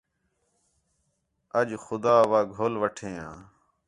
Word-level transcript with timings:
اَڄ 1.59 1.69
خُدا 1.83 2.15
گھل 2.55 2.73
وٹھتیاں 2.81 3.33